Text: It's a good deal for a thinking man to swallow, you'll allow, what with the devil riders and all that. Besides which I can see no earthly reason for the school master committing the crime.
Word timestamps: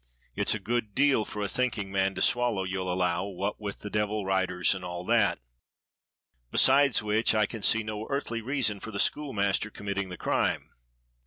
It's 0.35 0.55
a 0.55 0.59
good 0.59 0.95
deal 0.95 1.25
for 1.25 1.43
a 1.43 1.47
thinking 1.47 1.91
man 1.91 2.15
to 2.15 2.23
swallow, 2.23 2.63
you'll 2.63 2.91
allow, 2.91 3.25
what 3.25 3.61
with 3.61 3.81
the 3.81 3.89
devil 3.91 4.25
riders 4.25 4.73
and 4.73 4.83
all 4.83 5.05
that. 5.05 5.37
Besides 6.49 7.03
which 7.03 7.35
I 7.35 7.45
can 7.45 7.61
see 7.61 7.83
no 7.83 8.07
earthly 8.09 8.41
reason 8.41 8.79
for 8.79 8.89
the 8.89 8.99
school 8.99 9.31
master 9.31 9.69
committing 9.69 10.09
the 10.09 10.17
crime. 10.17 10.71